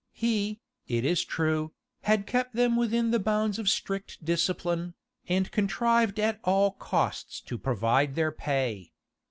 He, 0.13 0.59
it 0.87 1.05
is 1.05 1.23
true, 1.23 1.73
had 2.05 2.25
kept 2.25 2.55
them 2.55 2.75
within 2.75 3.11
the 3.11 3.19
bounds 3.19 3.59
of 3.59 3.69
strict 3.69 4.25
discipline, 4.25 4.95
and 5.29 5.51
contrived 5.51 6.19
at 6.19 6.39
all 6.43 6.71
costs 6.71 7.39
to 7.41 7.55
provide 7.59 8.15
their 8.15 8.31
pay. 8.31 8.93